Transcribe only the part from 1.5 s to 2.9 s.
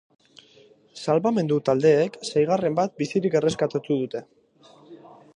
taldeek seigarren